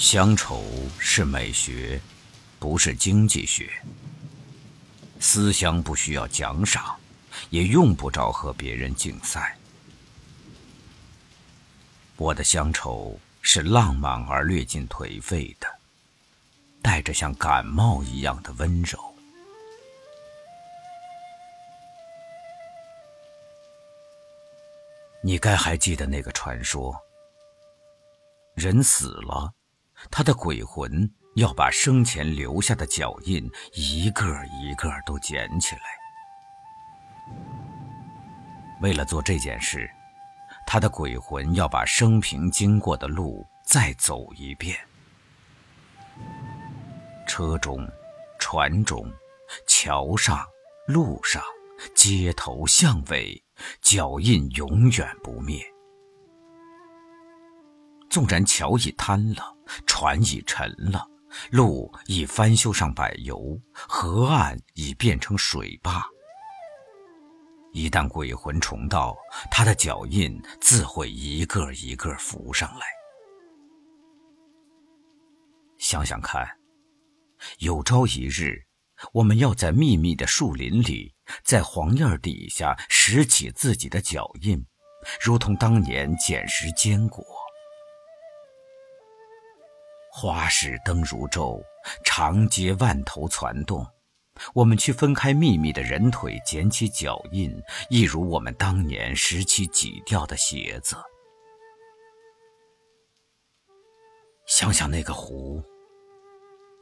[0.00, 0.64] 乡愁
[0.98, 2.00] 是美学，
[2.58, 3.70] 不是经济学。
[5.20, 6.98] 思乡不需要奖赏，
[7.50, 9.58] 也用不着和别人竞赛。
[12.16, 15.68] 我的乡愁是浪漫而略尽颓废的，
[16.80, 18.98] 带着像感冒一样的温柔。
[25.22, 26.98] 你该还记得那个传说：
[28.54, 29.52] 人死了。
[30.08, 35.82] 他的鬼魂要把生前留下的脚印一个一个都捡起来。
[38.80, 39.90] 为了做这件事，
[40.66, 44.76] 他的鬼魂要把生平经过的路再走一遍。
[47.26, 47.86] 车中、
[48.38, 49.12] 船中、
[49.66, 50.44] 桥上、
[50.86, 51.42] 路上、
[51.94, 53.40] 街头巷尾，
[53.82, 55.62] 脚印永远不灭。
[58.10, 61.08] 纵然桥已瘫了，船已沉了，
[61.52, 66.04] 路已翻修上柏油，河岸已变成水坝。
[67.72, 69.16] 一旦鬼魂重到，
[69.48, 72.86] 他的脚印自会一个一个浮上来。
[75.78, 76.44] 想想看，
[77.60, 78.60] 有朝一日，
[79.12, 84.66] 我们要在密密的树林里，在黄叶底下拾起自己的脚印，
[85.24, 87.24] 如同当年捡拾坚果。
[90.20, 91.62] 花市灯如昼，
[92.04, 93.86] 长街万头攒动。
[94.52, 97.50] 我们去分开密密的人腿，捡起脚印，
[97.88, 100.94] 一如我们当年拾起挤掉的鞋子。
[104.46, 105.64] 想想那个湖，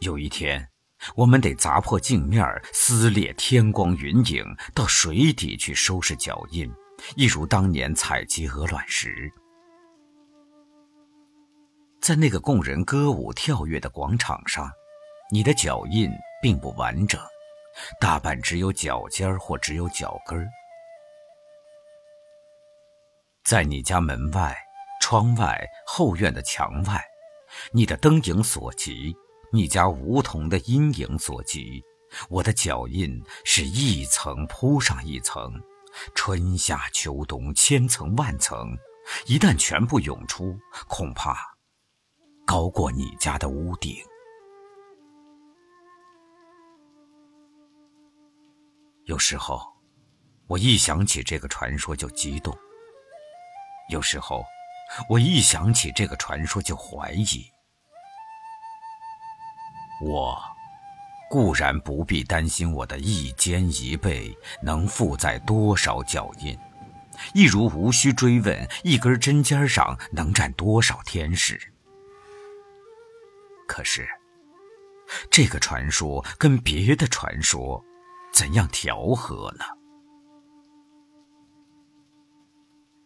[0.00, 0.68] 有一天，
[1.14, 6.68] 我们得砸破镜面，撕裂天光云影，到水底去收拾脚印，
[7.14, 9.32] 一如当年采集鹅卵石。
[12.00, 14.70] 在那个供人歌舞跳跃的广场上，
[15.30, 16.10] 你的脚印
[16.40, 17.20] 并不完整，
[18.00, 20.48] 大半只有脚尖或只有脚跟儿。
[23.44, 24.56] 在你家门外、
[25.02, 27.04] 窗外、后院的墙外，
[27.72, 29.14] 你的灯影所及，
[29.52, 31.82] 你家梧桐的阴影所及，
[32.30, 35.52] 我的脚印是一层铺上一层，
[36.14, 38.76] 春夏秋冬，千层万层，
[39.26, 41.57] 一旦全部涌出，恐怕。
[42.48, 43.94] 高过你家的屋顶。
[49.04, 49.60] 有时候，
[50.46, 52.54] 我一想起这个传说就激动；
[53.90, 54.42] 有时候，
[55.10, 57.44] 我一想起这个传说就怀疑。
[60.02, 60.34] 我
[61.28, 66.58] 固然不必担心我的一肩一背能负载多少脚印，
[67.34, 71.74] 亦如无需追问一根针尖上能站多少天使。
[73.68, 74.08] 可是，
[75.30, 77.84] 这个传说跟别的传说
[78.32, 79.64] 怎样调和呢？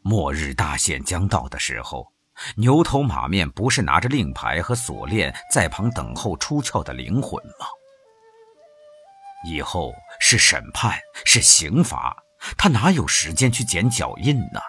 [0.03, 2.13] 末日大限将到的时候，
[2.57, 7.67] 牛头马面不是拿着令牌和锁链在旁等候出窍的灵魂吗？
[9.51, 12.17] 以后是审判，是刑罚，
[12.57, 14.61] 他哪有时间去捡脚印呢？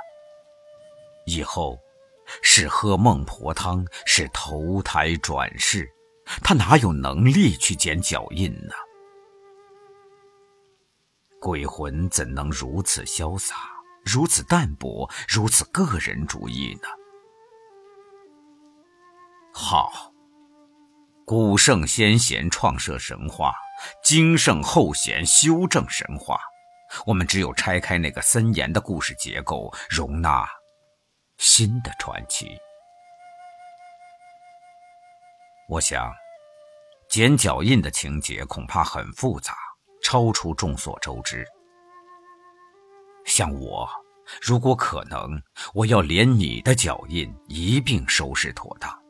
[1.28, 1.80] 以后。
[2.42, 5.90] 是喝孟婆汤，是投胎转世，
[6.44, 8.74] 他哪有能力去捡脚印呢？
[11.40, 13.56] 鬼魂怎能如此潇洒，
[14.06, 16.88] 如此淡泊，如此个人主义呢？
[19.52, 20.14] 好，
[21.26, 23.54] 古圣先贤创设神话，
[24.04, 26.40] 今圣后贤修正神话，
[27.06, 30.48] 我们只有拆开那个森严的故事结构，容纳。
[31.38, 32.58] 新的传奇。
[35.70, 36.12] 我想，
[37.10, 39.56] 捡脚印的情节恐怕很复杂，
[40.04, 41.46] 超出众所周知。
[43.26, 43.90] 像我，
[44.42, 45.42] 如果可能，
[45.74, 49.02] 我要连你的脚印一并收拾妥当。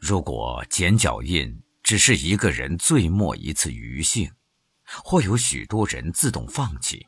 [0.00, 4.30] 如果捡脚印只是一个人最末一次余兴，
[5.04, 7.06] 或有许多人自动放弃。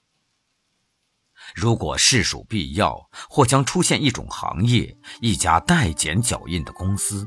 [1.54, 7.26] 如果实属必要，或将出现一种行业，一家代捡脚印的公司。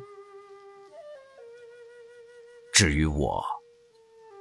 [2.74, 3.44] 至于我，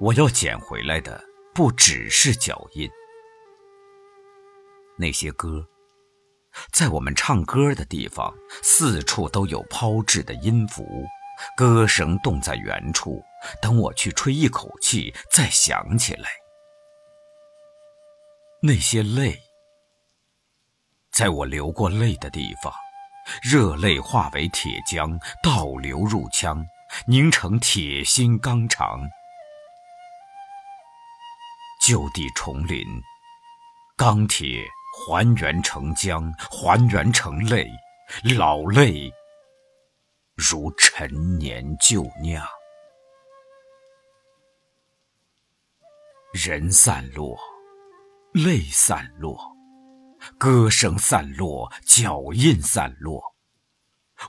[0.00, 1.22] 我要捡回来的
[1.54, 2.90] 不只是脚印。
[4.98, 5.66] 那些歌，
[6.72, 8.32] 在我们唱歌的地方，
[8.62, 10.86] 四处都有抛掷的音符，
[11.56, 13.22] 歌声冻在原处，
[13.60, 16.30] 等我去吹一口气，再响起来。
[18.62, 19.38] 那些泪。
[21.12, 22.72] 在我流过泪的地方，
[23.42, 26.64] 热泪化为铁浆，倒流入腔，
[27.06, 29.06] 凝成铁心钢肠。
[31.84, 32.86] 就地重临，
[33.96, 34.66] 钢铁
[35.06, 37.68] 还原成浆，还原成泪，
[38.36, 39.12] 老泪
[40.34, 42.42] 如陈年旧酿。
[46.32, 47.36] 人散落，
[48.32, 49.51] 泪散落，
[50.38, 53.34] 歌声散落，脚印散落。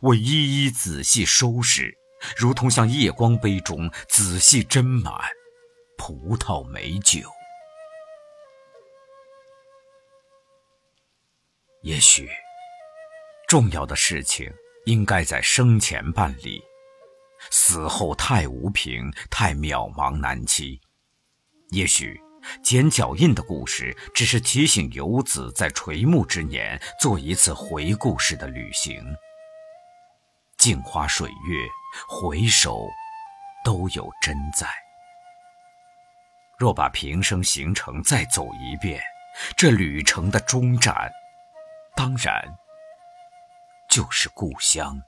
[0.02, 1.96] 我一一仔细收拾，
[2.36, 5.14] 如同向夜光杯中仔细斟满
[5.98, 7.20] 葡萄美酒。
[11.82, 12.30] 也许，
[13.48, 14.52] 重要的事情
[14.86, 16.64] 应该在生前办理，
[17.52, 20.80] 死后太无凭，太渺茫难期。
[21.72, 22.20] 也许，
[22.62, 29.04] 捡脚印的故事只是提醒游子在垂暮之年做一次回顾式的旅行。
[30.58, 31.68] 镜花水月，
[32.08, 32.88] 回首
[33.66, 34.68] 都有真在。
[36.58, 39.02] 若把平生行程再走一遍，
[39.58, 41.12] 这旅程的终站，
[41.96, 42.42] 当然
[43.90, 45.02] 就是故乡。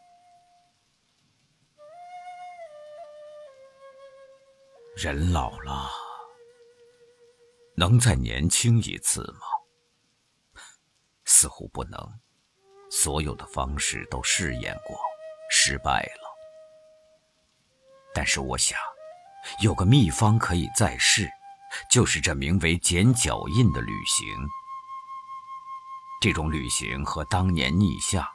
[4.98, 6.05] 人老了。
[7.78, 10.62] 能再年轻一次吗？
[11.26, 12.00] 似乎不能。
[12.90, 14.98] 所有的方式都试验过，
[15.52, 16.22] 失败了。
[18.14, 18.80] 但是我想，
[19.62, 21.30] 有个秘方可以再试，
[21.92, 24.26] 就是这名为“剪脚印”的旅行。
[26.22, 28.26] 这种旅行和当年逆向，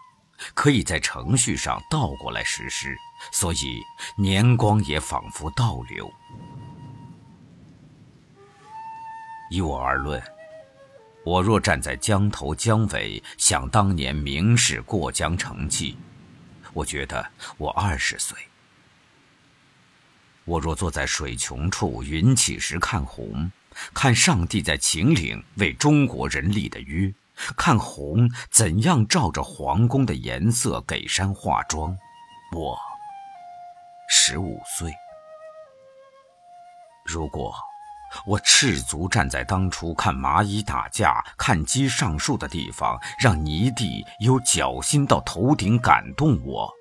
[0.55, 2.95] 可以在程序上倒过来实施，
[3.33, 3.83] 所以
[4.17, 6.13] 年光也仿佛倒流。
[9.51, 10.23] 依我而论，
[11.25, 15.99] 我若站在江头江尾，想当年明士过江成绩，
[16.73, 18.37] 我觉得我二十岁；
[20.45, 23.51] 我若坐在水穷处，云起时看红，
[23.93, 27.13] 看上帝在秦岭为中国人立的约，
[27.57, 31.99] 看红怎样照着皇宫的颜色给山化妆，
[32.57, 32.79] 我
[34.09, 34.93] 十五岁。
[37.05, 37.53] 如果。
[38.27, 46.73] 我赤足站在当初看蚂蚁打架、看鸡上树的地方，让泥地由脚心到头顶感动我。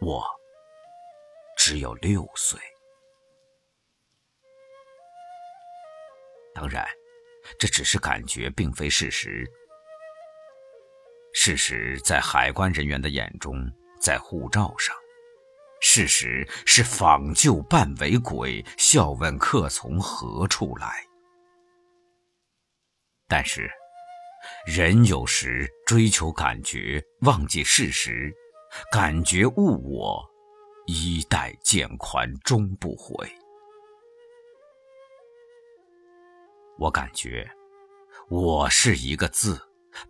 [0.00, 0.24] 我
[1.56, 2.60] 只有六岁。
[6.54, 6.86] 当然，
[7.58, 9.44] 这只是感觉，并非事实。
[11.34, 14.96] 事实在海关人员的眼中，在护照上。
[15.80, 21.04] 事实是仿旧扮为鬼，笑问客从何处来。
[23.28, 23.70] 但是，
[24.66, 28.32] 人有时追求感觉，忘记事实，
[28.90, 30.24] 感觉误我，
[30.86, 33.28] 衣带渐宽终不悔。
[36.78, 37.48] 我感觉，
[38.28, 39.60] 我是一个字，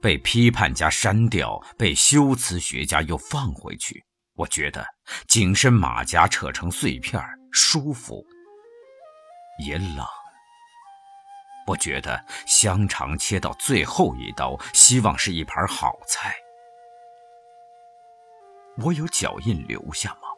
[0.00, 4.05] 被批判家删掉，被修辞学家又放回去。
[4.36, 4.86] 我觉得
[5.26, 8.22] 紧身马甲扯成碎片舒服，
[9.64, 10.06] 也冷。
[11.66, 16.36] 我觉得香肠切到最后一刀，希望是一盘好菜。
[18.84, 20.28] 我有脚印留下吗？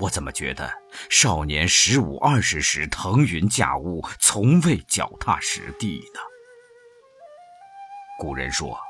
[0.00, 0.72] 我怎么觉得
[1.10, 6.20] 少年十五二十时腾云驾雾，从未脚踏实地呢？
[8.18, 8.80] 古人说。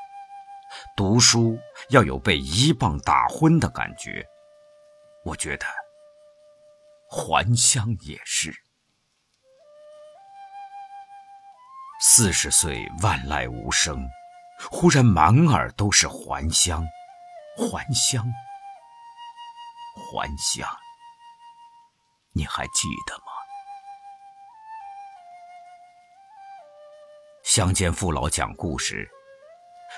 [0.95, 1.59] 读书
[1.89, 4.25] 要有被一棒打昏的感觉，
[5.25, 5.67] 我觉得
[7.09, 8.55] 还乡也是。
[12.01, 14.07] 四十岁万籁无声，
[14.71, 16.85] 忽然满耳都是还乡，
[17.57, 18.25] 还乡，
[19.97, 20.69] 还乡。
[22.35, 23.25] 你还记得吗？
[27.45, 29.09] 乡间父老讲故事。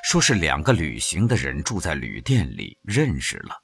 [0.02, 3.56] 说是两个旅行的人住在旅店里认识了，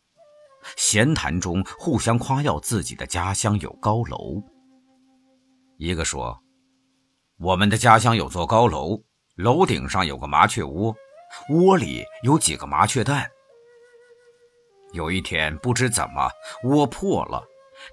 [0.77, 4.43] 闲谈中互相夸耀自己的家乡有高楼。
[5.77, 6.39] 一个说
[7.39, 9.03] ：“我们的家乡有座高楼，
[9.37, 10.95] 楼顶上有个麻雀窝，
[11.51, 13.29] 窝里有几个麻雀蛋。
[14.93, 16.29] 有一天不知怎么
[16.65, 17.45] 窝破了，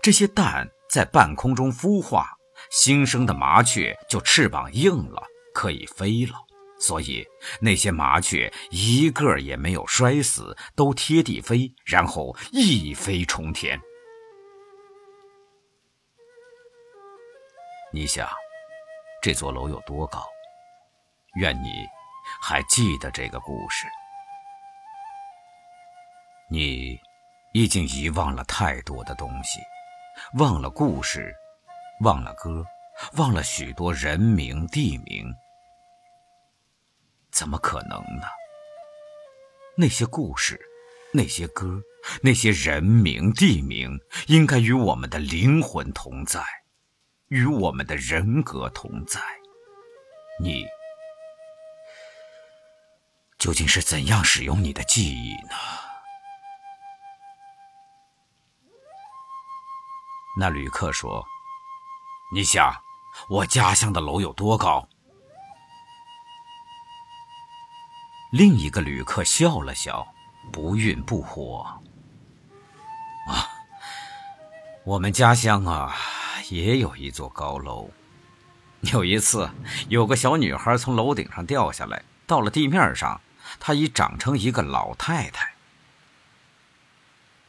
[0.02, 2.30] 这些蛋在半空中孵化，
[2.72, 6.36] 新生的麻雀就翅膀硬了，可以飞了。”
[6.80, 7.26] 所以
[7.60, 13.80] 那些麻雀一个也没有摔死，都贴地飞，然后一飞冲天。
[17.92, 18.30] 你想，
[19.22, 20.24] 这座楼有多高？
[21.36, 21.86] 愿你
[22.42, 23.86] 还记得这个故事。
[26.50, 27.00] 你
[27.54, 29.60] 已经遗忘了太多的东西，
[30.38, 31.34] 忘了故事，
[32.02, 32.64] 忘了歌，
[33.18, 35.34] 忘了许多人名地名。
[37.38, 38.26] 怎么可能呢？
[39.76, 40.60] 那些故事，
[41.14, 41.84] 那些歌，
[42.24, 46.44] 那些人名地名，应该与我们的灵魂同在，
[47.28, 49.22] 与我们的人格同在。
[50.42, 50.66] 你
[53.38, 55.56] 究竟是怎样使用你的记忆呢？
[60.40, 61.24] 那旅客说
[62.34, 62.74] ：“你想，
[63.30, 64.90] 我家乡的楼有多高？”
[68.38, 70.14] 另一个旅客笑了笑，
[70.52, 71.82] 不愠不火
[73.28, 73.50] ：“啊，
[74.84, 75.96] 我们家乡啊，
[76.52, 77.90] 也有一座高楼。
[78.82, 79.50] 有一次，
[79.90, 83.20] 有个小女孩从楼顶上掉下来，到了地面上，
[83.60, 85.56] 她已长成一个老太太。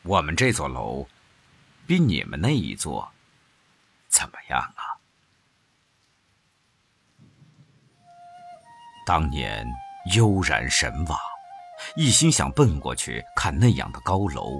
[0.05, 1.07] 我们这座楼，
[1.87, 3.11] 比你们那一座
[4.09, 4.97] 怎么样啊？
[9.05, 9.67] 当年。”
[10.15, 11.19] 悠然神往，
[11.97, 14.51] 一心想奔过去看那样的高楼，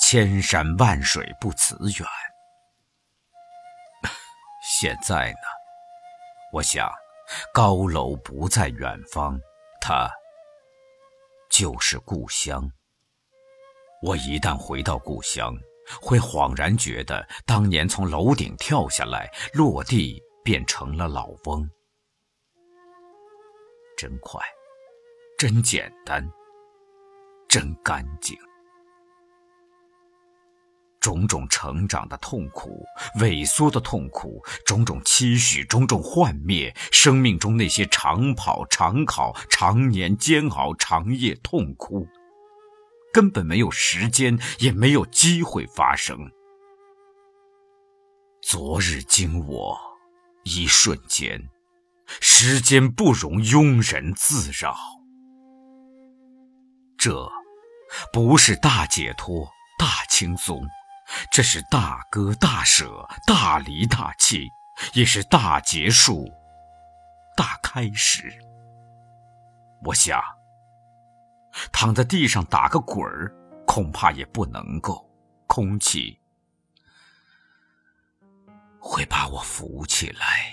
[0.00, 2.08] 千山万水不辞远。
[4.62, 5.38] 现在呢，
[6.52, 6.90] 我想，
[7.52, 9.38] 高楼不在远方，
[9.80, 10.10] 它
[11.50, 12.70] 就是故乡。
[14.02, 15.52] 我一旦回到故乡，
[16.00, 21.68] 会恍然觉得，当年从楼顶跳下来，落地变成了老翁，
[23.96, 24.40] 真快。
[25.38, 26.28] 真简单，
[27.48, 28.36] 真干净。
[30.98, 32.84] 种种成长的痛苦，
[33.20, 42.08] 萎缩的痛苦，种种期许，种种幻灭，生命中那些长跑、长考、常年煎熬、长夜痛哭，
[43.12, 46.18] 根本没有时间，也没有机会发生。
[48.42, 49.78] 昨日经我，
[50.42, 51.48] 一瞬间，
[52.20, 54.97] 时间不容庸人自扰。
[56.98, 57.30] 这，
[58.12, 60.60] 不是大解脱、大轻松，
[61.30, 64.50] 这是大割大舍、大离大弃，
[64.94, 66.28] 也是大结束、
[67.36, 68.36] 大开始。
[69.84, 70.20] 我想，
[71.70, 73.32] 躺在地上打个滚儿，
[73.64, 75.08] 恐怕也不能够，
[75.46, 76.18] 空气
[78.80, 80.52] 会把我扶起来。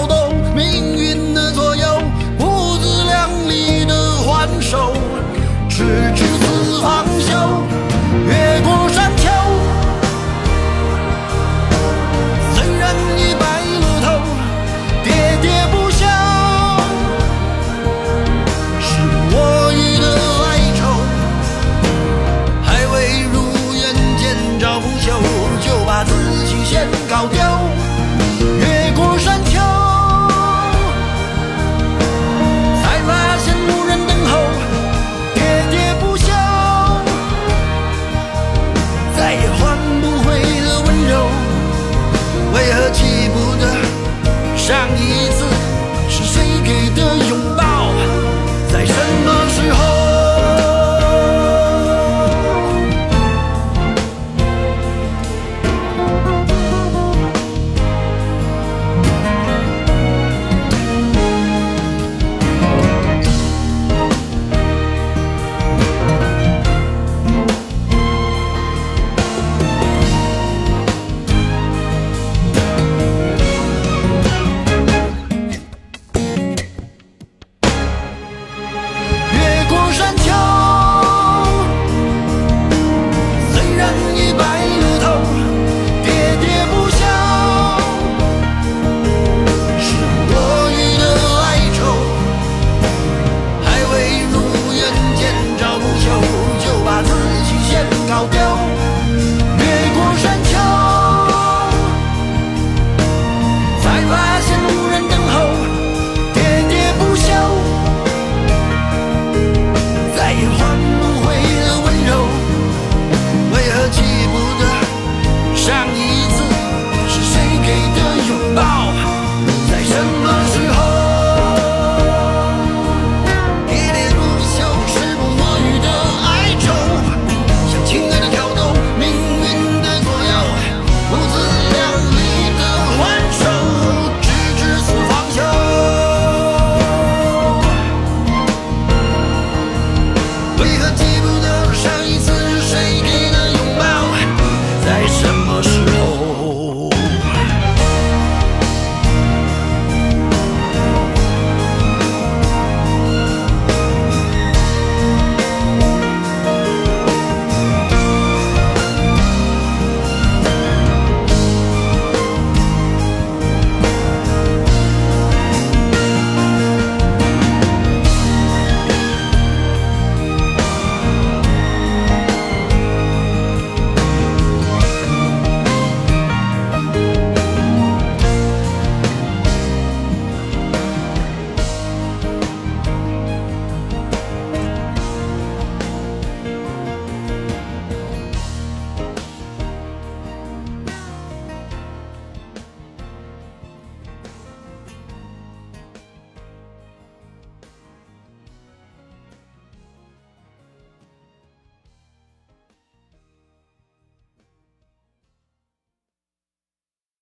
[26.71, 27.50] 天高高。